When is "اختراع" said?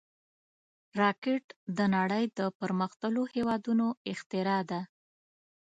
4.11-4.61